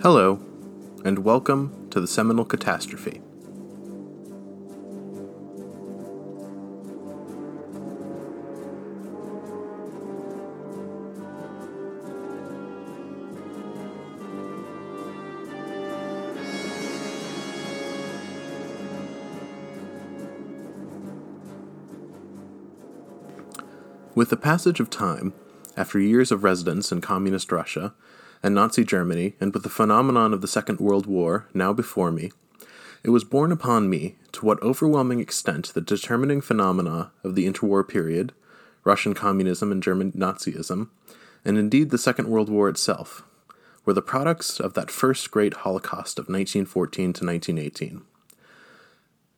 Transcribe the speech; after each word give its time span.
Hello, 0.00 0.38
and 1.04 1.24
welcome 1.24 1.88
to 1.90 2.00
the 2.00 2.06
Seminal 2.06 2.44
Catastrophe. 2.44 3.20
With 24.14 24.30
the 24.30 24.36
passage 24.36 24.78
of 24.78 24.90
time, 24.90 25.34
after 25.76 25.98
years 25.98 26.30
of 26.30 26.44
residence 26.44 26.92
in 26.92 27.00
Communist 27.00 27.50
Russia 27.50 27.94
and 28.42 28.54
Nazi 28.54 28.84
Germany, 28.84 29.34
and 29.40 29.52
with 29.52 29.62
the 29.62 29.68
phenomenon 29.68 30.32
of 30.32 30.40
the 30.40 30.48
Second 30.48 30.80
World 30.80 31.06
War 31.06 31.46
now 31.54 31.72
before 31.72 32.10
me, 32.10 32.30
it 33.02 33.10
was 33.10 33.24
borne 33.24 33.52
upon 33.52 33.88
me 33.88 34.16
to 34.32 34.44
what 34.44 34.62
overwhelming 34.62 35.20
extent 35.20 35.72
the 35.74 35.80
determining 35.80 36.40
phenomena 36.40 37.10
of 37.24 37.34
the 37.34 37.46
interwar 37.46 37.86
period, 37.86 38.32
Russian 38.84 39.14
communism 39.14 39.72
and 39.72 39.82
German 39.82 40.12
Nazism, 40.12 40.88
and 41.44 41.58
indeed 41.58 41.90
the 41.90 41.98
Second 41.98 42.28
World 42.28 42.48
War 42.48 42.68
itself, 42.68 43.22
were 43.84 43.92
the 43.92 44.02
products 44.02 44.60
of 44.60 44.74
that 44.74 44.90
first 44.90 45.30
great 45.30 45.54
Holocaust 45.54 46.18
of 46.18 46.24
1914 46.24 47.12
to 47.14 47.24
1918. 47.24 48.02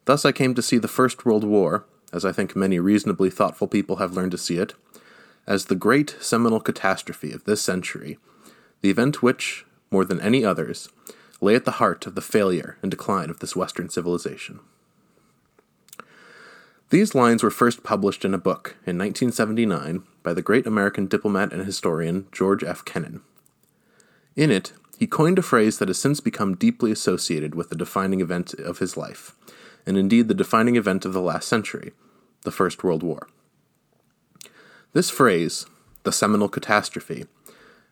Thus 0.07 0.25
I 0.25 0.33
came 0.33 0.55
to 0.55 0.63
see 0.63 0.79
the 0.79 0.89
First 0.89 1.25
World 1.25 1.45
War 1.45 1.85
as 2.13 2.25
I 2.25 2.33
think 2.33 2.57
many 2.57 2.79
reasonably 2.79 3.31
thoughtful 3.31 3.69
people 3.69 3.97
have 3.97 4.13
learned 4.13 4.33
to 4.33 4.39
see 4.39 4.57
it, 4.57 4.75
as 5.47 5.67
the 5.67 5.75
great 5.75 6.17
seminal 6.21 6.61
catastrophe 6.61 7.33
of 7.33 7.45
this 7.45 7.63
century, 7.63 8.19
the 8.81 8.91
event 8.91 9.23
which, 9.23 9.65
more 9.91 10.05
than 10.05 10.21
any 10.21 10.45
others, 10.45 10.89
lay 11.41 11.55
at 11.55 11.65
the 11.65 11.73
heart 11.73 12.07
of 12.07 12.15
the 12.15 12.21
failure 12.21 12.77
and 12.83 12.91
decline 12.91 13.31
of 13.31 13.41
this 13.41 13.57
Western 13.57 13.89
civilization. 13.89 14.61
These 16.91 17.15
lines 17.15 17.43
were 17.43 17.51
first 17.51 17.85
published 17.85 18.25
in 18.25 18.35
a 18.35 18.39
book 18.39 18.77
in 18.87 18.99
1979 18.99 20.03
by 20.23 20.35
the 20.35 20.43
great 20.43 20.67
American 20.67 21.07
diplomat 21.07 21.53
and 21.53 21.65
historian 21.65 22.27
George 22.33 22.65
F. 22.65 22.85
Kennan. 22.85 23.23
In 24.35 24.51
it, 24.51 24.73
he 24.99 25.07
coined 25.07 25.39
a 25.39 25.43
phrase 25.43 25.79
that 25.79 25.89
has 25.89 25.99
since 25.99 26.21
become 26.21 26.57
deeply 26.57 26.91
associated 26.91 27.55
with 27.55 27.71
the 27.71 27.77
defining 27.77 28.21
event 28.21 28.55
of 28.55 28.79
his 28.79 28.97
life 28.97 29.35
and 29.87 29.97
indeed 29.97 30.29
the 30.29 30.35
defining 30.35 30.77
event 30.77 31.05
of 31.05 31.13
the 31.13 31.21
last 31.21 31.49
century, 31.49 31.93
the 32.43 32.51
First 32.51 32.85
World 32.85 33.03
War. 33.03 33.29
This 34.93 35.11
phrase, 35.11 35.67
the 36.03 36.13
seminal 36.13 36.49
catastrophe, 36.49 37.27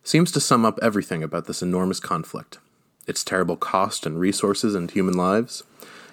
seems 0.02 0.32
to 0.32 0.40
sum 0.40 0.64
up 0.64 0.78
everything 0.80 1.22
about 1.22 1.46
this 1.46 1.62
enormous 1.62 2.00
conflict 2.00 2.58
its 3.06 3.24
terrible 3.24 3.56
cost 3.56 4.04
and 4.04 4.20
resources 4.20 4.74
and 4.74 4.90
human 4.90 5.14
lives, 5.14 5.62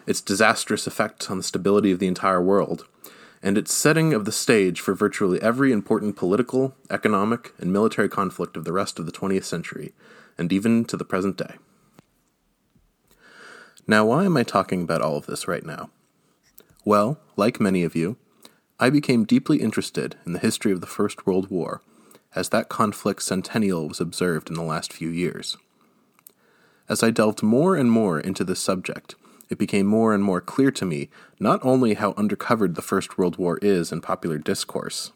its 0.08 0.22
disastrous 0.22 0.88
effect 0.88 1.30
on 1.30 1.38
the 1.38 1.44
stability 1.44 1.92
of 1.92 2.00
the 2.00 2.08
entire 2.08 2.42
world, 2.42 2.88
and 3.44 3.58
its 3.58 3.74
setting 3.74 4.14
of 4.14 4.24
the 4.24 4.32
stage 4.32 4.80
for 4.80 4.94
virtually 4.94 5.42
every 5.42 5.74
important 5.74 6.16
political, 6.16 6.74
economic, 6.90 7.54
and 7.60 7.74
military 7.74 8.08
conflict 8.08 8.56
of 8.56 8.64
the 8.64 8.72
rest 8.72 8.98
of 8.98 9.06
the 9.06 9.12
20th 9.12 9.44
century, 9.44 9.94
and 10.38 10.54
even 10.54 10.86
to 10.86 10.96
the 10.96 11.04
present 11.04 11.38
day. 11.38 11.56
Now, 13.86 14.06
why 14.06 14.26
am 14.26 14.38
I 14.38 14.44
talking 14.44 14.82
about 14.82 15.02
all 15.02 15.18
of 15.18 15.26
this 15.26 15.48
right 15.48 15.66
now? 15.66 15.90
Well, 16.86 17.20
like 17.36 17.60
many 17.60 17.84
of 17.84 17.96
you, 17.96 18.16
I 18.80 18.90
became 18.90 19.26
deeply 19.26 19.58
interested 19.58 20.16
in 20.26 20.34
the 20.34 20.40
history 20.40 20.72
of 20.72 20.82
the 20.82 20.88
First 20.88 21.28
World 21.28 21.50
War 21.50 21.82
as 22.36 22.50
that 22.50 22.70
conflict 22.70 23.24
centennial 23.24 23.88
was 23.88 24.02
observed 24.02 24.50
in 24.50 24.56
the 24.56 24.62
last 24.62 24.92
few 24.92 25.10
years. 25.10 25.58
As 26.88 27.02
I 27.02 27.10
delved 27.10 27.42
more 27.42 27.76
and 27.76 27.90
more 27.90 28.20
into 28.20 28.44
this 28.44 28.60
subject, 28.60 29.16
it 29.50 29.58
became 29.58 29.86
more 29.86 30.14
and 30.14 30.24
more 30.24 30.42
clear 30.42 30.72
to 30.72 30.86
me 30.86 31.10
not 31.40 31.60
only 31.64 31.94
how 31.94 32.14
undercovered 32.14 32.76
the 32.76 32.82
First 32.82 33.18
World 33.18 33.38
War 33.38 33.58
is 33.62 33.92
in 33.92 34.02
popular 34.02 34.38
discourse, 34.38 35.12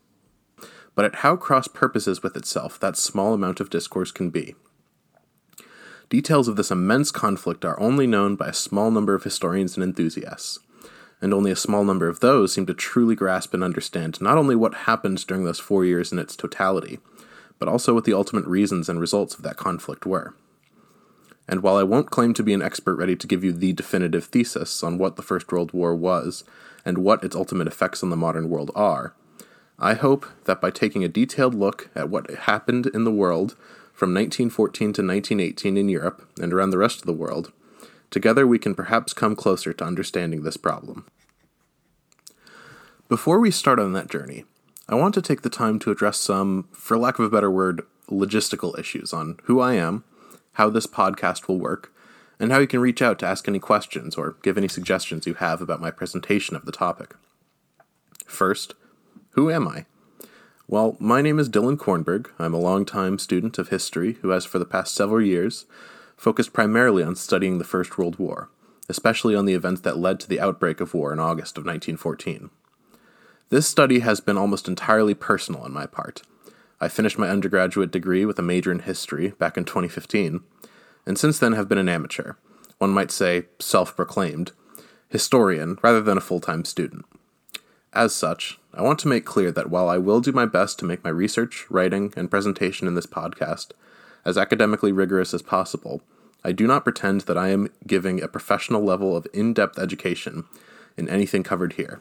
but 0.95 1.05
at 1.05 1.15
how 1.15 1.35
cross 1.35 1.67
purposes 1.67 2.23
with 2.23 2.35
itself 2.35 2.79
that 2.79 2.97
small 2.97 3.33
amount 3.33 3.59
of 3.59 3.69
discourse 3.69 4.11
can 4.11 4.29
be. 4.29 4.55
Details 6.09 6.47
of 6.47 6.55
this 6.55 6.71
immense 6.71 7.11
conflict 7.11 7.63
are 7.63 7.79
only 7.79 8.07
known 8.07 8.35
by 8.35 8.47
a 8.47 8.53
small 8.53 8.89
number 8.89 9.13
of 9.13 9.23
historians 9.23 9.75
and 9.75 9.83
enthusiasts, 9.83 10.59
and 11.21 11.33
only 11.33 11.51
a 11.51 11.55
small 11.55 11.83
number 11.83 12.07
of 12.07 12.19
those 12.19 12.53
seem 12.53 12.65
to 12.65 12.73
truly 12.73 13.15
grasp 13.15 13.53
and 13.53 13.63
understand 13.63 14.21
not 14.21 14.37
only 14.37 14.55
what 14.55 14.73
happened 14.73 15.25
during 15.27 15.43
those 15.43 15.59
four 15.59 15.83
years 15.83 16.11
in 16.11 16.19
its 16.19 16.35
totality, 16.35 16.99
but 17.57 17.67
also 17.67 17.93
what 17.93 18.05
the 18.05 18.13
ultimate 18.13 18.45
reasons 18.45 18.87
and 18.87 18.99
results 18.99 19.35
of 19.35 19.41
that 19.43 19.57
conflict 19.57 20.05
were. 20.05 20.33
And 21.47 21.61
while 21.61 21.77
I 21.77 21.83
won't 21.83 22.11
claim 22.11 22.33
to 22.35 22.43
be 22.43 22.53
an 22.53 22.61
expert 22.61 22.95
ready 22.95 23.15
to 23.15 23.27
give 23.27 23.43
you 23.43 23.51
the 23.51 23.73
definitive 23.73 24.25
thesis 24.25 24.83
on 24.83 24.97
what 24.97 25.15
the 25.15 25.23
First 25.23 25.51
World 25.51 25.73
War 25.73 25.95
was 25.95 26.43
and 26.85 26.99
what 26.99 27.23
its 27.23 27.35
ultimate 27.35 27.67
effects 27.67 28.03
on 28.03 28.11
the 28.11 28.15
modern 28.15 28.49
world 28.49 28.71
are, 28.75 29.13
I 29.79 29.95
hope 29.95 30.27
that 30.45 30.61
by 30.61 30.69
taking 30.69 31.03
a 31.03 31.09
detailed 31.09 31.55
look 31.55 31.89
at 31.95 32.09
what 32.09 32.29
happened 32.31 32.85
in 32.87 33.03
the 33.03 33.11
world 33.11 33.55
from 33.93 34.13
1914 34.13 34.93
to 34.93 35.01
1918 35.01 35.75
in 35.75 35.89
Europe 35.89 36.27
and 36.39 36.53
around 36.53 36.69
the 36.69 36.77
rest 36.77 36.99
of 36.99 37.05
the 37.05 37.13
world, 37.13 37.51
together 38.09 38.45
we 38.45 38.59
can 38.59 38.75
perhaps 38.75 39.13
come 39.13 39.35
closer 39.35 39.73
to 39.73 39.85
understanding 39.85 40.43
this 40.43 40.57
problem. 40.57 41.05
Before 43.07 43.39
we 43.39 43.51
start 43.51 43.79
on 43.79 43.93
that 43.93 44.09
journey, 44.09 44.45
I 44.87 44.95
want 44.95 45.13
to 45.15 45.21
take 45.21 45.41
the 45.41 45.49
time 45.49 45.79
to 45.79 45.91
address 45.91 46.17
some, 46.17 46.67
for 46.71 46.97
lack 46.97 47.19
of 47.19 47.25
a 47.25 47.29
better 47.29 47.51
word, 47.51 47.81
logistical 48.09 48.77
issues 48.77 49.13
on 49.13 49.39
who 49.43 49.59
I 49.59 49.73
am, 49.73 50.03
how 50.53 50.69
this 50.69 50.87
podcast 50.87 51.47
will 51.47 51.59
work, 51.59 51.93
and 52.39 52.51
how 52.51 52.59
you 52.59 52.67
can 52.67 52.79
reach 52.79 53.01
out 53.01 53.19
to 53.19 53.27
ask 53.27 53.47
any 53.47 53.59
questions 53.59 54.15
or 54.15 54.37
give 54.41 54.57
any 54.57 54.67
suggestions 54.67 55.27
you 55.27 55.35
have 55.35 55.61
about 55.61 55.81
my 55.81 55.91
presentation 55.91 56.55
of 56.55 56.65
the 56.65 56.71
topic. 56.71 57.15
First, 58.25 58.75
who 59.31 59.51
am 59.51 59.67
I? 59.67 59.85
Well, 60.67 60.95
my 60.99 61.21
name 61.21 61.39
is 61.39 61.49
Dylan 61.49 61.77
Kornberg. 61.77 62.27
I'm 62.37 62.53
a 62.53 62.59
longtime 62.59 63.17
student 63.17 63.57
of 63.57 63.69
history 63.69 64.13
who 64.21 64.29
has, 64.29 64.45
for 64.45 64.59
the 64.59 64.65
past 64.65 64.93
several 64.93 65.21
years, 65.21 65.65
focused 66.19 66.51
primarily 66.51 67.01
on 67.01 67.15
studying 67.15 67.57
the 67.57 67.63
First 67.63 67.97
World 67.97 68.19
War, 68.19 68.49
especially 68.89 69.35
on 69.35 69.45
the 69.45 69.53
events 69.53 69.81
that 69.81 69.97
led 69.97 70.19
to 70.19 70.27
the 70.27 70.39
outbreak 70.39 70.81
of 70.81 70.93
war 70.93 71.13
in 71.13 71.19
August 71.19 71.57
of 71.57 71.63
1914. 71.63 72.49
This 73.49 73.67
study 73.67 73.99
has 73.99 74.19
been 74.19 74.37
almost 74.37 74.67
entirely 74.67 75.13
personal 75.13 75.61
on 75.61 75.71
my 75.71 75.85
part. 75.85 76.21
I 76.81 76.89
finished 76.89 77.17
my 77.17 77.29
undergraduate 77.29 77.91
degree 77.91 78.25
with 78.25 78.37
a 78.37 78.43
major 78.43 78.69
in 78.69 78.79
history 78.79 79.29
back 79.39 79.57
in 79.57 79.63
2015, 79.63 80.41
and 81.05 81.17
since 81.17 81.39
then 81.39 81.53
have 81.53 81.69
been 81.69 81.77
an 81.77 81.89
amateur, 81.89 82.33
one 82.79 82.91
might 82.91 83.11
say 83.11 83.45
self 83.59 83.95
proclaimed, 83.95 84.51
historian 85.07 85.77
rather 85.81 86.01
than 86.01 86.17
a 86.17 86.21
full 86.21 86.41
time 86.41 86.65
student. 86.65 87.05
As 87.93 88.13
such, 88.13 88.59
I 88.73 88.81
want 88.81 88.99
to 88.99 89.07
make 89.07 89.25
clear 89.25 89.51
that 89.53 89.69
while 89.69 89.87
I 89.87 89.97
will 89.97 90.19
do 90.19 90.33
my 90.33 90.45
best 90.45 90.79
to 90.79 90.85
make 90.85 91.03
my 91.03 91.09
research, 91.09 91.65
writing, 91.69 92.13
and 92.17 92.29
presentation 92.29 92.87
in 92.87 92.95
this 92.95 93.07
podcast 93.07 93.71
as 94.29 94.37
academically 94.37 94.91
rigorous 94.91 95.33
as 95.33 95.41
possible, 95.41 96.01
I 96.43 96.51
do 96.51 96.67
not 96.67 96.83
pretend 96.83 97.21
that 97.21 97.37
I 97.37 97.49
am 97.49 97.69
giving 97.85 98.21
a 98.21 98.27
professional 98.27 98.83
level 98.83 99.17
of 99.17 99.27
in 99.33 99.53
depth 99.53 99.77
education 99.77 100.45
in 100.95 101.09
anything 101.09 101.43
covered 101.43 101.73
here. 101.73 101.99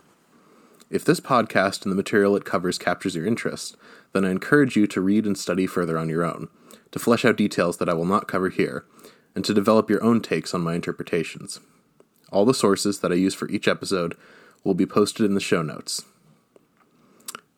If 0.90 1.04
this 1.04 1.20
podcast 1.20 1.82
and 1.82 1.90
the 1.90 1.96
material 1.96 2.36
it 2.36 2.44
covers 2.44 2.78
captures 2.78 3.14
your 3.14 3.26
interest, 3.26 3.76
then 4.12 4.24
I 4.24 4.30
encourage 4.30 4.76
you 4.76 4.86
to 4.86 5.00
read 5.00 5.26
and 5.26 5.36
study 5.36 5.66
further 5.66 5.98
on 5.98 6.08
your 6.08 6.24
own, 6.24 6.48
to 6.92 6.98
flesh 6.98 7.24
out 7.24 7.36
details 7.36 7.78
that 7.78 7.88
I 7.88 7.94
will 7.94 8.04
not 8.04 8.28
cover 8.28 8.48
here, 8.48 8.84
and 9.34 9.44
to 9.44 9.54
develop 9.54 9.90
your 9.90 10.02
own 10.04 10.20
takes 10.20 10.54
on 10.54 10.60
my 10.60 10.74
interpretations. 10.74 11.60
All 12.30 12.44
the 12.44 12.54
sources 12.54 13.00
that 13.00 13.12
I 13.12 13.16
use 13.16 13.34
for 13.34 13.48
each 13.48 13.66
episode 13.66 14.16
will 14.64 14.74
be 14.74 14.86
posted 14.86 15.26
in 15.26 15.34
the 15.34 15.40
show 15.40 15.62
notes. 15.62 16.04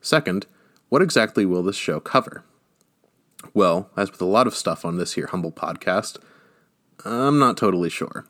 Second, 0.01 0.45
what 0.89 1.01
exactly 1.01 1.45
will 1.45 1.63
this 1.63 1.75
show 1.75 1.99
cover? 1.99 2.43
Well, 3.53 3.89
as 3.97 4.11
with 4.11 4.21
a 4.21 4.25
lot 4.25 4.47
of 4.47 4.55
stuff 4.55 4.85
on 4.85 4.97
this 4.97 5.13
here 5.13 5.27
humble 5.27 5.51
podcast, 5.51 6.17
I'm 7.03 7.39
not 7.39 7.57
totally 7.57 7.89
sure. 7.89 8.25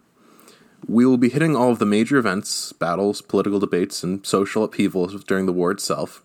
We 0.87 1.05
will 1.05 1.17
be 1.17 1.29
hitting 1.29 1.55
all 1.55 1.71
of 1.71 1.79
the 1.79 1.85
major 1.85 2.17
events, 2.17 2.73
battles, 2.73 3.21
political 3.21 3.59
debates, 3.59 4.03
and 4.03 4.25
social 4.25 4.63
upheavals 4.63 5.23
during 5.25 5.45
the 5.45 5.53
war 5.53 5.71
itself, 5.71 6.23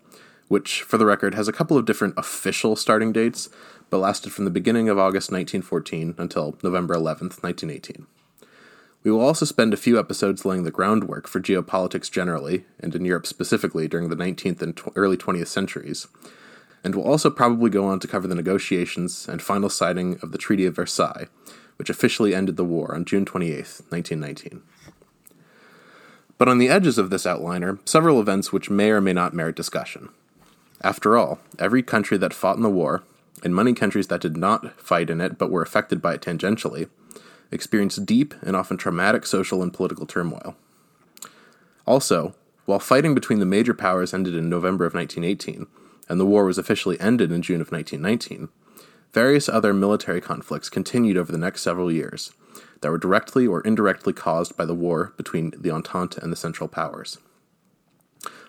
which, 0.49 0.83
for 0.83 0.97
the 0.97 1.07
record, 1.07 1.35
has 1.35 1.49
a 1.49 1.53
couple 1.53 1.77
of 1.77 1.85
different 1.85 2.15
official 2.17 2.75
starting 2.75 3.13
dates, 3.13 3.51
but 3.91 3.99
lasted 3.99 4.33
from 4.33 4.45
the 4.45 4.51
beginning 4.51 4.89
of 4.89 4.99
August 4.99 5.31
1914 5.31 6.15
until 6.17 6.57
November 6.63 6.95
11th, 6.95 7.43
1918. 7.43 8.07
We 9.03 9.13
will 9.13 9.21
also 9.21 9.45
spend 9.45 9.73
a 9.73 9.77
few 9.77 10.01
episodes 10.01 10.45
laying 10.45 10.65
the 10.65 10.73
groundwork 10.73 11.29
for 11.29 11.39
geopolitics 11.39 12.11
generally, 12.11 12.65
and 12.81 12.95
in 12.95 13.05
Europe 13.05 13.27
specifically, 13.27 13.87
during 13.87 14.09
the 14.09 14.17
19th 14.17 14.63
and 14.63 14.81
early 14.97 15.17
20th 15.17 15.47
centuries. 15.47 16.09
And 16.87 16.95
we'll 16.95 17.09
also 17.09 17.31
probably 17.31 17.69
go 17.69 17.87
on 17.87 17.99
to 17.99 18.07
cover 18.07 18.29
the 18.29 18.37
negotiations 18.37 19.27
and 19.27 19.43
final 19.43 19.69
signing 19.69 20.21
of 20.23 20.31
the 20.31 20.39
Treaty 20.39 20.67
of 20.67 20.77
Versailles, 20.77 21.27
which 21.79 21.91
officially 21.91 22.33
ended 22.33 22.57
the 22.57 22.65
war 22.65 22.95
on 22.95 23.05
June 23.05 23.25
28, 23.25 23.57
1919. 23.89 24.63
But 26.39 26.47
on 26.47 26.59
the 26.59 26.69
edges 26.69 26.97
of 26.97 27.11
this 27.11 27.27
outline 27.27 27.65
are 27.65 27.81
several 27.85 28.21
events 28.21 28.53
which 28.53 28.71
may 28.71 28.91
or 28.91 29.01
may 29.01 29.13
not 29.13 29.35
merit 29.35 29.57
discussion. 29.57 30.11
After 30.81 31.17
all, 31.17 31.41
every 31.59 31.83
country 31.83 32.19
that 32.19 32.33
fought 32.33 32.57
in 32.57 32.63
the 32.63 32.71
war, 32.71 33.03
and 33.43 33.53
many 33.53 33.73
countries 33.73 34.07
that 34.07 34.21
did 34.21 34.37
not 34.37 34.81
fight 34.81 35.11
in 35.11 35.21
it 35.21 35.39
but 35.39 35.51
were 35.51 35.63
affected 35.63 36.01
by 36.01 36.15
it 36.15 36.21
tangentially, 36.21 36.89
experienced 37.51 38.07
deep 38.07 38.33
and 38.43 38.55
often 38.55 38.77
traumatic 38.77 39.27
social 39.27 39.61
and 39.61 39.75
political 39.75 40.07
turmoil. 40.07 40.55
Also, 41.85 42.37
while 42.65 42.79
fighting 42.79 43.13
between 43.13 43.41
the 43.41 43.45
major 43.45 43.75
powers 43.75 44.15
ended 44.15 44.37
in 44.37 44.49
November 44.49 44.87
of 44.87 44.95
1918, 44.95 45.67
and 46.09 46.21
the 46.21 46.27
war 46.27 46.45
was 46.45 46.59
officially 46.59 47.01
ended 47.01 47.33
in 47.33 47.43
June 47.43 47.61
of 47.61 47.73
1919, 47.73 48.49
various 49.13 49.49
other 49.49 49.73
military 49.73 50.21
conflicts 50.21 50.69
continued 50.69 51.17
over 51.17 51.33
the 51.33 51.39
next 51.39 51.63
several 51.63 51.91
years 51.91 52.33
that 52.81 52.91
were 52.91 52.99
directly 52.99 53.47
or 53.47 53.61
indirectly 53.63 54.13
caused 54.13 54.57
by 54.57 54.65
the 54.65 54.75
war 54.75 55.13
between 55.17 55.53
the 55.57 55.71
Entente 55.71 56.19
and 56.23 56.31
the 56.31 56.37
Central 56.37 56.69
Powers. 56.69 57.19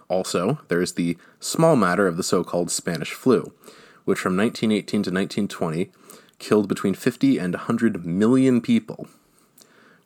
Also, 0.10 0.60
there 0.68 0.82
is 0.82 0.94
the 0.94 1.18
small 1.40 1.76
matter 1.76 2.08
of 2.08 2.18
the 2.18 2.24
so 2.24 2.44
called 2.44 2.72
Spanish 2.72 3.14
flu, 3.14 3.54
which 4.06 4.20
from 4.20 4.38
1918 4.38 5.04
to 5.04 5.12
1920 5.12 5.92
killed 6.40 6.68
between 6.68 6.94
50 6.94 7.38
and 7.38 7.56
100 7.56 8.06
million 8.06 8.62
people. 8.62 9.08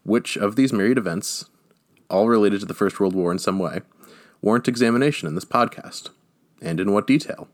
Which 0.03 0.37
of 0.37 0.55
these 0.55 0.73
myriad 0.73 0.97
events, 0.97 1.45
all 2.09 2.27
related 2.27 2.61
to 2.61 2.65
the 2.65 2.73
First 2.73 2.99
World 2.99 3.13
War 3.13 3.31
in 3.31 3.37
some 3.37 3.59
way, 3.59 3.81
warrant 4.41 4.67
examination 4.67 5.27
in 5.27 5.35
this 5.35 5.45
podcast? 5.45 6.09
And 6.61 6.79
in 6.79 6.91
what 6.91 7.07
detail? 7.07 7.47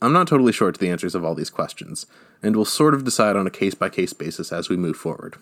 I'm 0.00 0.12
not 0.12 0.28
totally 0.28 0.52
sure 0.52 0.72
to 0.72 0.78
the 0.78 0.90
answers 0.90 1.14
of 1.14 1.24
all 1.24 1.34
these 1.34 1.50
questions, 1.50 2.06
and 2.42 2.56
will 2.56 2.64
sort 2.64 2.94
of 2.94 3.04
decide 3.04 3.36
on 3.36 3.46
a 3.46 3.50
case 3.50 3.74
by 3.74 3.88
case 3.88 4.12
basis 4.12 4.52
as 4.52 4.68
we 4.68 4.76
move 4.76 4.96
forward. 4.96 5.36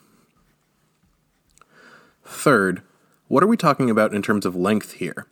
Third, 2.24 2.82
what 3.28 3.42
are 3.42 3.48
we 3.48 3.56
talking 3.56 3.90
about 3.90 4.14
in 4.14 4.22
terms 4.22 4.46
of 4.46 4.54
length 4.54 4.92
here? 4.94 5.26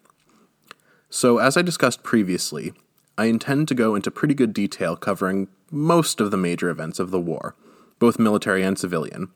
So, 1.08 1.38
as 1.38 1.56
I 1.56 1.62
discussed 1.62 2.02
previously, 2.02 2.72
I 3.18 3.26
intend 3.26 3.68
to 3.68 3.74
go 3.74 3.94
into 3.94 4.10
pretty 4.10 4.34
good 4.34 4.52
detail 4.52 4.96
covering 4.96 5.48
most 5.70 6.20
of 6.20 6.30
the 6.30 6.36
major 6.36 6.70
events 6.70 6.98
of 6.98 7.10
the 7.10 7.20
war, 7.20 7.54
both 7.98 8.18
military 8.18 8.62
and 8.62 8.78
civilian, 8.78 9.28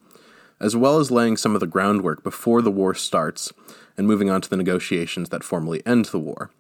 as 0.61 0.75
well 0.75 0.99
as 0.99 1.11
laying 1.11 1.37
some 1.37 1.55
of 1.55 1.61
the 1.61 1.67
groundwork 1.67 2.23
before 2.23 2.63
the 2.63 2.71
war 2.71 2.95
starts 2.95 3.53
and 3.97 4.07
moving 4.07 4.31
on 4.31 4.41
to 4.41 4.49
the 4.49 4.57
negotiations 4.57 5.29
that 5.29 5.45
formally 5.45 5.83
end 5.85 6.07
the 6.07 6.19
war. 6.19 6.51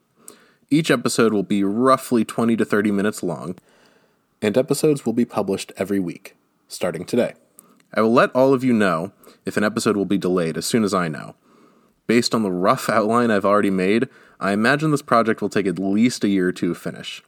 Each 0.70 0.90
episode 0.90 1.32
will 1.32 1.42
be 1.42 1.62
roughly 1.62 2.24
20 2.24 2.56
to 2.56 2.64
30 2.64 2.90
minutes 2.90 3.22
long, 3.22 3.56
and 4.40 4.56
episodes 4.56 5.04
will 5.04 5.12
be 5.12 5.24
published 5.24 5.72
every 5.76 6.00
week, 6.00 6.36
starting 6.68 7.04
today. 7.04 7.34
I 7.92 8.00
will 8.00 8.12
let 8.12 8.34
all 8.34 8.52
of 8.52 8.64
you 8.64 8.72
know 8.72 9.12
if 9.44 9.56
an 9.56 9.64
episode 9.64 9.96
will 9.96 10.04
be 10.04 10.18
delayed 10.18 10.56
as 10.56 10.66
soon 10.66 10.84
as 10.84 10.94
I 10.94 11.08
know. 11.08 11.36
Based 12.06 12.34
on 12.34 12.42
the 12.42 12.50
rough 12.50 12.88
outline 12.88 13.30
I've 13.30 13.44
already 13.44 13.70
made, 13.70 14.08
I 14.40 14.52
imagine 14.52 14.90
this 14.90 15.02
project 15.02 15.40
will 15.40 15.48
take 15.48 15.66
at 15.66 15.78
least 15.78 16.24
a 16.24 16.28
year 16.28 16.48
or 16.48 16.52
two 16.52 16.68
to 16.68 16.74
finish. 16.74 17.22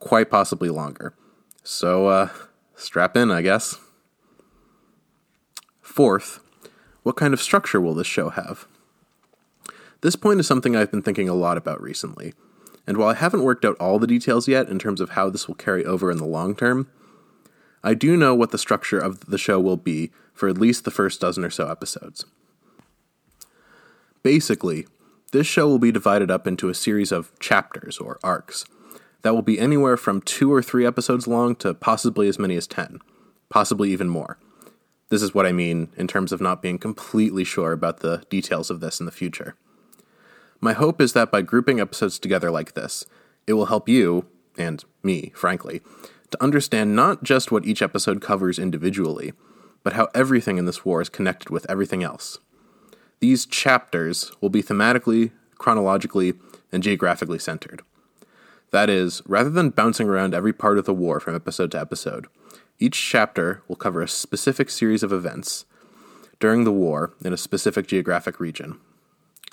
Quite 0.00 0.30
possibly 0.30 0.68
longer. 0.68 1.14
So, 1.62 2.06
uh, 2.06 2.28
strap 2.74 3.16
in, 3.16 3.30
I 3.30 3.42
guess. 3.42 3.78
Fourth, 5.80 6.40
what 7.02 7.16
kind 7.16 7.34
of 7.34 7.42
structure 7.42 7.80
will 7.80 7.94
this 7.94 8.06
show 8.06 8.30
have? 8.30 8.66
This 10.00 10.16
point 10.16 10.38
is 10.38 10.46
something 10.46 10.76
I've 10.76 10.90
been 10.90 11.02
thinking 11.02 11.28
a 11.28 11.34
lot 11.34 11.56
about 11.56 11.82
recently, 11.82 12.32
and 12.86 12.96
while 12.96 13.08
I 13.08 13.14
haven't 13.14 13.42
worked 13.42 13.64
out 13.64 13.76
all 13.80 13.98
the 13.98 14.06
details 14.06 14.46
yet 14.46 14.68
in 14.68 14.78
terms 14.78 15.00
of 15.00 15.10
how 15.10 15.28
this 15.28 15.48
will 15.48 15.56
carry 15.56 15.84
over 15.84 16.10
in 16.10 16.18
the 16.18 16.24
long 16.24 16.54
term, 16.54 16.88
I 17.82 17.94
do 17.94 18.16
know 18.16 18.34
what 18.34 18.52
the 18.52 18.58
structure 18.58 18.98
of 18.98 19.26
the 19.26 19.38
show 19.38 19.58
will 19.58 19.76
be 19.76 20.12
for 20.32 20.48
at 20.48 20.58
least 20.58 20.84
the 20.84 20.92
first 20.92 21.20
dozen 21.20 21.44
or 21.44 21.50
so 21.50 21.68
episodes. 21.68 22.24
Basically, 24.22 24.86
this 25.32 25.46
show 25.46 25.66
will 25.66 25.78
be 25.78 25.92
divided 25.92 26.30
up 26.30 26.46
into 26.46 26.68
a 26.68 26.74
series 26.74 27.10
of 27.10 27.36
chapters 27.40 27.98
or 27.98 28.20
arcs 28.22 28.64
that 29.22 29.34
will 29.34 29.42
be 29.42 29.58
anywhere 29.58 29.96
from 29.96 30.20
two 30.20 30.52
or 30.52 30.62
three 30.62 30.86
episodes 30.86 31.26
long 31.26 31.56
to 31.56 31.74
possibly 31.74 32.28
as 32.28 32.38
many 32.38 32.56
as 32.56 32.68
10, 32.68 33.00
possibly 33.48 33.90
even 33.90 34.08
more. 34.08 34.38
This 35.08 35.22
is 35.22 35.34
what 35.34 35.46
I 35.46 35.52
mean 35.52 35.88
in 35.96 36.06
terms 36.06 36.32
of 36.32 36.40
not 36.40 36.62
being 36.62 36.78
completely 36.78 37.42
sure 37.42 37.72
about 37.72 38.00
the 38.00 38.22
details 38.30 38.70
of 38.70 38.80
this 38.80 39.00
in 39.00 39.06
the 39.06 39.12
future. 39.12 39.56
My 40.60 40.72
hope 40.72 41.00
is 41.00 41.12
that 41.12 41.30
by 41.30 41.42
grouping 41.42 41.78
episodes 41.78 42.18
together 42.18 42.50
like 42.50 42.74
this, 42.74 43.06
it 43.46 43.52
will 43.52 43.66
help 43.66 43.88
you, 43.88 44.26
and 44.56 44.84
me, 45.02 45.32
frankly, 45.34 45.82
to 46.30 46.42
understand 46.42 46.96
not 46.96 47.22
just 47.22 47.52
what 47.52 47.64
each 47.64 47.80
episode 47.80 48.20
covers 48.20 48.58
individually, 48.58 49.32
but 49.84 49.92
how 49.92 50.08
everything 50.14 50.58
in 50.58 50.64
this 50.64 50.84
war 50.84 51.00
is 51.00 51.08
connected 51.08 51.50
with 51.50 51.64
everything 51.70 52.02
else. 52.02 52.38
These 53.20 53.46
chapters 53.46 54.32
will 54.40 54.50
be 54.50 54.62
thematically, 54.62 55.30
chronologically, 55.58 56.34
and 56.72 56.82
geographically 56.82 57.38
centered. 57.38 57.82
That 58.70 58.90
is, 58.90 59.22
rather 59.26 59.50
than 59.50 59.70
bouncing 59.70 60.08
around 60.08 60.34
every 60.34 60.52
part 60.52 60.76
of 60.76 60.84
the 60.84 60.92
war 60.94 61.20
from 61.20 61.34
episode 61.34 61.70
to 61.70 61.80
episode, 61.80 62.26
each 62.78 63.00
chapter 63.00 63.62
will 63.66 63.76
cover 63.76 64.02
a 64.02 64.08
specific 64.08 64.70
series 64.70 65.02
of 65.02 65.12
events 65.12 65.64
during 66.40 66.64
the 66.64 66.72
war 66.72 67.14
in 67.24 67.32
a 67.32 67.38
specific 67.38 67.86
geographic 67.86 68.40
region. 68.40 68.78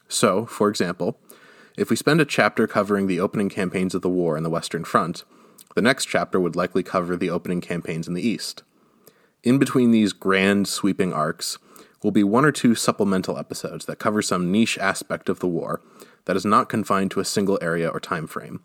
So, 0.07 0.45
for 0.45 0.69
example, 0.69 1.17
if 1.77 1.89
we 1.89 1.95
spend 1.95 2.21
a 2.21 2.25
chapter 2.25 2.67
covering 2.67 3.07
the 3.07 3.19
opening 3.19 3.49
campaigns 3.49 3.93
of 3.93 4.01
the 4.01 4.09
war 4.09 4.37
in 4.37 4.43
the 4.43 4.49
Western 4.49 4.85
Front, 4.85 5.23
the 5.75 5.81
next 5.81 6.05
chapter 6.05 6.39
would 6.39 6.55
likely 6.55 6.83
cover 6.83 7.17
the 7.17 7.29
opening 7.29 7.59
campaigns 7.61 8.07
in 8.07 8.13
the 8.13 8.25
East. 8.25 8.63
In 9.43 9.59
between 9.59 9.91
these 9.91 10.13
grand, 10.13 10.67
sweeping 10.67 11.11
arcs 11.11 11.57
will 12.01 12.11
be 12.11 12.23
one 12.23 12.45
or 12.45 12.51
two 12.51 12.75
supplemental 12.75 13.37
episodes 13.37 13.85
that 13.85 13.99
cover 13.99 14.21
some 14.21 14.51
niche 14.51 14.77
aspect 14.77 15.27
of 15.27 15.39
the 15.39 15.47
war 15.47 15.81
that 16.25 16.35
is 16.35 16.45
not 16.45 16.69
confined 16.69 17.11
to 17.11 17.19
a 17.19 17.25
single 17.25 17.59
area 17.61 17.89
or 17.89 17.99
time 17.99 18.27
frame. 18.27 18.61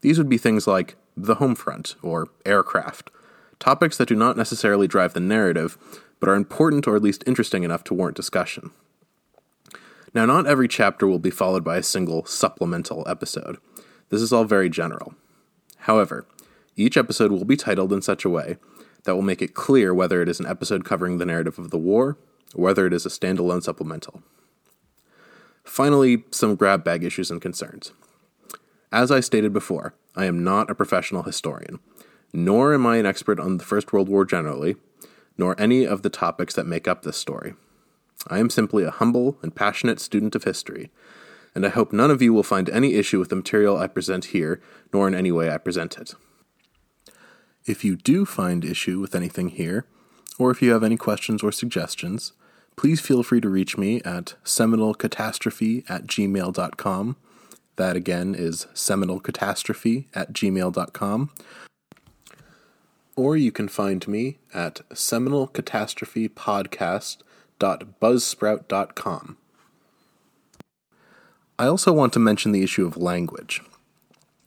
These 0.00 0.18
would 0.18 0.28
be 0.28 0.38
things 0.38 0.66
like 0.66 0.96
the 1.16 1.36
home 1.36 1.54
front 1.54 1.96
or 2.02 2.28
aircraft, 2.44 3.10
topics 3.58 3.96
that 3.96 4.08
do 4.08 4.14
not 4.14 4.36
necessarily 4.36 4.86
drive 4.86 5.14
the 5.14 5.20
narrative, 5.20 5.78
but 6.20 6.28
are 6.28 6.34
important 6.34 6.86
or 6.86 6.96
at 6.96 7.02
least 7.02 7.24
interesting 7.26 7.64
enough 7.64 7.84
to 7.84 7.94
warrant 7.94 8.16
discussion. 8.16 8.70
Now, 10.14 10.24
not 10.26 10.46
every 10.46 10.68
chapter 10.68 11.06
will 11.06 11.18
be 11.18 11.30
followed 11.30 11.64
by 11.64 11.76
a 11.76 11.82
single 11.82 12.24
supplemental 12.24 13.04
episode. 13.06 13.58
This 14.08 14.22
is 14.22 14.32
all 14.32 14.44
very 14.44 14.70
general. 14.70 15.14
However, 15.80 16.26
each 16.76 16.96
episode 16.96 17.30
will 17.30 17.44
be 17.44 17.56
titled 17.56 17.92
in 17.92 18.02
such 18.02 18.24
a 18.24 18.30
way 18.30 18.56
that 19.04 19.14
will 19.14 19.22
make 19.22 19.42
it 19.42 19.54
clear 19.54 19.92
whether 19.92 20.22
it 20.22 20.28
is 20.28 20.40
an 20.40 20.46
episode 20.46 20.84
covering 20.84 21.18
the 21.18 21.26
narrative 21.26 21.58
of 21.58 21.70
the 21.70 21.78
war 21.78 22.16
or 22.54 22.64
whether 22.64 22.86
it 22.86 22.92
is 22.92 23.04
a 23.04 23.10
standalone 23.10 23.62
supplemental. 23.62 24.22
Finally, 25.64 26.24
some 26.30 26.54
grab 26.54 26.82
bag 26.82 27.04
issues 27.04 27.30
and 27.30 27.42
concerns. 27.42 27.92
As 28.90 29.10
I 29.10 29.20
stated 29.20 29.52
before, 29.52 29.94
I 30.16 30.24
am 30.24 30.42
not 30.42 30.70
a 30.70 30.74
professional 30.74 31.24
historian, 31.24 31.78
nor 32.32 32.72
am 32.72 32.86
I 32.86 32.96
an 32.96 33.06
expert 33.06 33.38
on 33.38 33.58
the 33.58 33.64
First 33.64 33.92
World 33.92 34.08
War 34.08 34.24
generally, 34.24 34.76
nor 35.36 35.60
any 35.60 35.86
of 35.86 36.02
the 36.02 36.10
topics 36.10 36.54
that 36.54 36.66
make 36.66 36.88
up 36.88 37.02
this 37.02 37.16
story. 37.16 37.54
I 38.30 38.38
am 38.38 38.50
simply 38.50 38.84
a 38.84 38.90
humble 38.90 39.38
and 39.42 39.54
passionate 39.54 40.00
student 40.00 40.34
of 40.34 40.44
history, 40.44 40.90
and 41.54 41.66
I 41.66 41.70
hope 41.70 41.92
none 41.92 42.10
of 42.10 42.22
you 42.22 42.32
will 42.32 42.42
find 42.42 42.68
any 42.68 42.94
issue 42.94 43.18
with 43.18 43.30
the 43.30 43.36
material 43.36 43.76
I 43.76 43.86
present 43.86 44.26
here, 44.26 44.60
nor 44.92 45.08
in 45.08 45.14
any 45.14 45.32
way 45.32 45.50
I 45.50 45.58
present 45.58 45.98
it. 45.98 46.14
If 47.66 47.84
you 47.84 47.96
do 47.96 48.24
find 48.24 48.64
issue 48.64 49.00
with 49.00 49.14
anything 49.14 49.48
here, 49.48 49.84
or 50.38 50.50
if 50.50 50.62
you 50.62 50.72
have 50.72 50.84
any 50.84 50.96
questions 50.96 51.42
or 51.42 51.52
suggestions, 51.52 52.32
please 52.76 53.00
feel 53.00 53.22
free 53.22 53.40
to 53.40 53.48
reach 53.48 53.76
me 53.76 54.00
at 54.02 54.34
seminalcatastrophe 54.44 55.90
at 55.90 56.06
gmail.com. 56.06 57.16
That 57.76 57.96
again 57.96 58.34
is 58.34 58.66
seminalcatastrophe 58.74 60.06
at 60.14 60.32
gmail.com. 60.32 61.30
Or 63.16 63.36
you 63.36 63.52
can 63.52 63.68
find 63.68 64.06
me 64.06 64.38
at 64.54 64.88
seminalcatastrophepodcast 64.90 67.16
www.buzzsprout.com. 67.58 69.36
I 71.58 71.66
also 71.66 71.92
want 71.92 72.12
to 72.12 72.18
mention 72.18 72.52
the 72.52 72.62
issue 72.62 72.86
of 72.86 72.96
language. 72.96 73.62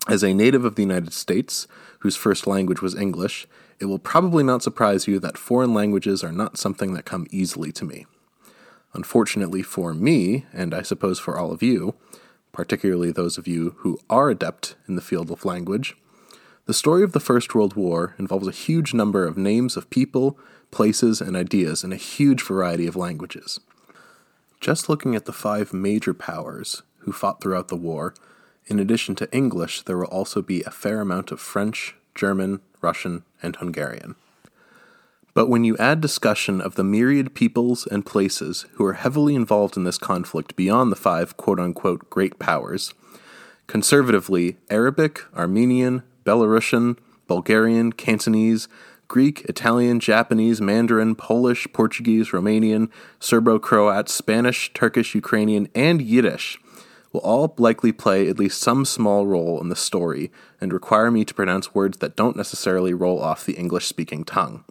As 0.08 0.24
a 0.24 0.34
native 0.34 0.66
of 0.66 0.76
the 0.76 0.82
United 0.82 1.14
States, 1.14 1.68
whose 2.00 2.16
first 2.16 2.48
language 2.48 2.82
was 2.82 2.96
English, 2.96 3.48
it 3.80 3.86
will 3.86 4.00
probably 4.00 4.44
not 4.44 4.64
surprise 4.64 5.08
you 5.08 5.20
that 5.20 5.38
foreign 5.38 5.74
languages 5.74 6.24
are 6.24 6.32
not 6.32 6.58
something 6.58 6.94
that 6.94 7.06
come 7.06 7.28
easily 7.32 7.72
to 7.74 7.86
me. 7.86 8.06
Unfortunately 8.94 9.62
for 9.62 9.94
me, 9.94 10.46
and 10.54 10.74
I 10.74 10.82
suppose 10.82 11.20
for 11.20 11.38
all 11.38 11.52
of 11.52 11.62
you, 11.62 11.96
particularly 12.52 13.12
those 13.12 13.38
of 13.38 13.48
you 13.48 13.76
who 13.80 14.00
are 14.10 14.30
adept 14.30 14.76
in 14.88 14.96
the 14.96 15.02
field 15.02 15.32
of 15.32 15.46
language, 15.46 15.96
the 16.66 16.74
story 16.74 17.04
of 17.04 17.12
the 17.12 17.20
First 17.20 17.56
World 17.56 17.76
War 17.76 18.16
involves 18.18 18.48
a 18.48 18.52
huge 18.52 18.94
number 18.94 19.26
of 19.26 19.38
names 19.38 19.76
of 19.76 19.90
people, 19.90 20.38
places, 20.72 21.22
and 21.22 21.36
ideas 21.36 21.84
in 21.84 21.92
a 21.94 21.98
huge 21.98 22.42
variety 22.42 22.88
of 22.88 22.96
languages. 22.96 23.60
Just 24.60 24.90
looking 24.90 25.16
at 25.16 25.26
the 25.26 25.34
five 25.34 25.74
major 25.74 26.14
powers 26.14 26.84
who 27.00 27.12
fought 27.12 27.42
throughout 27.42 27.68
the 27.68 27.76
war, 27.76 28.14
in 28.68 28.80
addition 28.80 29.16
to 29.16 29.32
English, 29.34 29.82
there 29.84 29.98
will 29.98 30.06
also 30.06 30.42
be 30.42 30.64
a 30.64 30.72
fair 30.72 31.02
amount 31.02 31.32
of 31.32 31.40
French, 31.40 31.96
German, 32.16 32.62
Russian, 32.82 33.24
and 33.42 33.56
Hungarian. 33.56 34.16
But 35.34 35.48
when 35.48 35.64
you 35.64 35.78
add 35.78 36.02
discussion 36.02 36.60
of 36.60 36.76
the 36.76 36.84
myriad 36.84 37.34
peoples 37.34 37.88
and 37.88 38.06
places 38.06 38.66
who 38.74 38.86
are 38.86 38.94
heavily 38.94 39.34
involved 39.34 39.78
in 39.78 39.86
this 39.86 39.98
conflict 39.98 40.56
beyond 40.56 40.92
the 40.92 40.98
five 40.98 41.38
quote 41.38 41.60
unquote 41.60 42.10
great 42.10 42.38
powers, 42.38 42.94
conservatively, 43.68 44.58
Arabic, 44.70 45.22
Armenian, 45.36 46.04
Belarusian, 46.26 46.98
Bulgarian, 47.28 47.94
Cantonese, 47.94 48.68
Greek, 49.12 49.42
Italian, 49.50 50.00
Japanese, 50.00 50.62
Mandarin, 50.62 51.16
Polish, 51.16 51.68
Portuguese, 51.74 52.30
Romanian, 52.30 52.90
Serbo 53.20 53.60
Croat, 53.60 54.08
Spanish, 54.08 54.72
Turkish, 54.74 55.14
Ukrainian, 55.14 55.68
and 55.76 56.02
Yiddish 56.02 56.58
will 57.12 57.20
all 57.20 57.54
likely 57.58 57.92
play 57.92 58.30
at 58.30 58.40
least 58.40 58.62
some 58.62 58.86
small 58.86 59.28
role 59.28 59.60
in 59.60 59.68
the 59.68 59.76
story 59.76 60.32
and 60.62 60.72
require 60.72 61.12
me 61.12 61.26
to 61.26 61.34
pronounce 61.34 61.76
words 61.76 61.98
that 61.98 62.16
don't 62.16 62.38
necessarily 62.38 62.94
roll 62.94 63.22
off 63.22 63.46
the 63.46 63.58
English 63.58 63.86
speaking 63.86 64.24
tongue. 64.24 64.64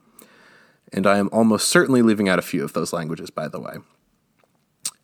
And 0.91 1.07
I 1.07 1.19
am 1.19 1.29
almost 1.33 1.69
certainly 1.69 2.01
leaving 2.01 2.31
out 2.31 2.39
a 2.39 2.43
few 2.51 2.65
of 2.65 2.73
those 2.73 2.95
languages, 2.95 3.29
by 3.29 3.47
the 3.47 3.61
way. 3.61 3.75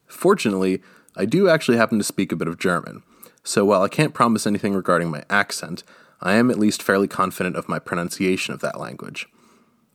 Fortunately, 0.06 0.80
I 1.14 1.26
do 1.26 1.50
actually 1.50 1.76
happen 1.76 1.98
to 1.98 2.04
speak 2.04 2.32
a 2.32 2.36
bit 2.36 2.48
of 2.48 2.58
German, 2.58 3.02
so 3.44 3.66
while 3.66 3.82
I 3.82 3.88
can't 3.88 4.14
promise 4.14 4.46
anything 4.46 4.72
regarding 4.72 5.10
my 5.10 5.24
accent, 5.28 5.84
I 6.20 6.34
am 6.34 6.50
at 6.50 6.58
least 6.58 6.82
fairly 6.82 7.08
confident 7.08 7.56
of 7.56 7.68
my 7.68 7.78
pronunciation 7.78 8.54
of 8.54 8.60
that 8.60 8.80
language. 8.80 9.26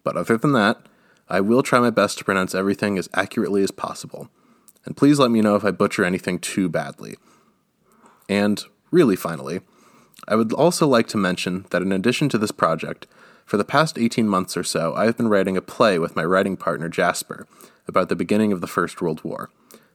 But 0.04 0.18
other 0.18 0.38
than 0.38 0.54
that, 0.54 0.78
I 1.30 1.42
will 1.42 1.63
try 1.63 1.80
my 1.80 1.90
best 1.90 2.18
to 2.18 2.25
pronounce 2.25 2.54
everything 2.54 2.98
as 2.98 3.10
accurately 3.13 3.63
as 3.63 3.72
possible. 3.72 4.30
And 4.86 4.98
please 4.98 5.20
let 5.20 5.32
me 5.32 5.42
know 5.42 5.56
if 5.56 5.63
I 5.63 5.72
butcher 5.72 6.04
anything 6.04 6.40
too 6.40 6.70
badly. 6.70 7.16
And, 8.28 8.63
really 8.92 9.16
finally, 9.16 9.62
I 10.28 10.36
would 10.36 10.54
also 10.54 10.88
like 10.88 11.08
to 11.08 11.18
mention 11.18 11.66
that 11.70 11.82
in 11.82 11.92
addition 11.92 12.30
to 12.30 12.38
this 12.38 12.51
project, 12.51 13.08
for 13.46 13.58
the 13.58 13.66
past 13.66 13.98
18 13.98 14.28
months 14.28 14.56
or 14.56 14.63
so, 14.63 14.94
I 14.96 15.06
have 15.06 15.18
been 15.18 15.28
writing 15.28 15.58
a 15.58 15.62
play 15.62 16.00
with 16.00 16.16
my 16.16 16.24
writing 16.24 16.56
partner 16.56 16.90
Jasper 16.90 17.48
about 17.88 18.10
the 18.10 18.16
beginning 18.16 18.51
of 18.51 18.62
the 18.62 18.68
First 18.68 19.01
World 19.01 19.24
War, 19.24 19.50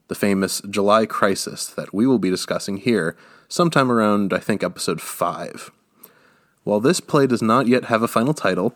the 0.09 0.15
famous 0.15 0.61
July 0.69 1.07
Crisis 1.07 1.67
that 1.67 1.95
we 1.95 2.07
will 2.07 2.19
be 2.19 2.31
discussing 2.31 2.79
here 2.79 3.17
sometime 3.49 3.91
around, 3.91 4.33
I 4.33 4.39
think, 4.39 4.63
episode 4.63 5.01
5. 5.01 5.71
While 6.67 6.81
this 6.81 6.99
play 6.99 7.29
does 7.29 7.43
not 7.43 7.69
yet 7.69 7.85
have 7.85 8.03
a 8.03 8.09
final 8.09 8.35
title, 8.35 8.75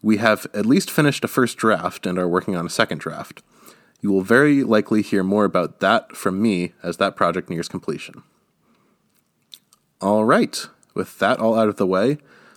we 0.00 0.16
have 0.16 0.46
at 0.54 0.64
least 0.64 0.90
finished 0.90 1.22
a 1.24 1.28
first 1.28 1.58
draft 1.58 2.06
and 2.06 2.18
are 2.18 2.26
working 2.26 2.56
on 2.56 2.64
a 2.64 2.70
second 2.70 3.00
draft. 3.00 3.42
You 4.00 4.10
will 4.10 4.22
very 4.22 4.64
likely 4.64 5.02
hear 5.02 5.22
more 5.22 5.44
about 5.44 5.80
that 5.80 6.16
from 6.16 6.40
me 6.40 6.72
as 6.82 6.96
that 6.96 7.16
project 7.16 7.50
nears 7.50 7.68
completion. 7.68 8.22
All 10.00 10.24
right, 10.24 10.66
with 10.94 11.18
that 11.18 11.38
all 11.38 11.54
out 11.54 11.68
of 11.68 11.76
the 11.76 11.86
way, 11.86 12.16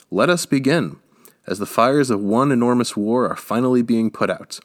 let 0.10 0.30
us 0.30 0.46
begin, 0.46 1.00
as 1.46 1.60
the 1.60 1.66
fires 1.66 2.10
of 2.10 2.22
one 2.22 2.50
enormous 2.50 2.96
war 2.96 3.30
are 3.30 3.36
finally 3.36 3.82
being 3.82 4.10
put 4.10 4.30
out. 4.30 4.62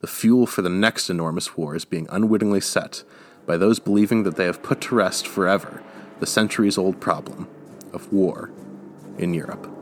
The 0.00 0.06
fuel 0.06 0.46
for 0.46 0.62
the 0.62 0.70
next 0.70 1.10
enormous 1.10 1.58
war 1.58 1.76
is 1.76 1.84
being 1.84 2.06
unwittingly 2.08 2.62
set 2.62 3.04
by 3.44 3.58
those 3.58 3.78
believing 3.78 4.22
that 4.22 4.36
they 4.36 4.46
have 4.46 4.62
put 4.62 4.80
to 4.80 4.94
rest 4.94 5.28
forever 5.28 5.82
the 6.20 6.26
centuries 6.26 6.78
old 6.78 7.02
problem 7.02 7.48
of 7.92 8.10
war 8.10 8.50
in 9.18 9.34
Europe. 9.34 9.81